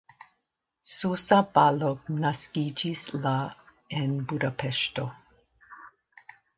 Zsuzsa 0.93 1.39
Balogh 1.57 2.09
naskiĝis 2.25 3.05
la 3.27 3.37
en 4.01 4.19
Budapeŝto. 4.33 5.11